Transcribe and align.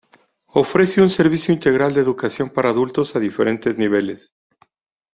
Ofrece 0.55 0.99
un 0.99 1.11
servicio 1.11 1.53
integral 1.53 1.93
de 1.93 2.01
educación 2.01 2.49
para 2.49 2.71
adultos 2.71 3.15
a 3.15 3.19
diferentes 3.19 3.77
niveles. 3.77 4.33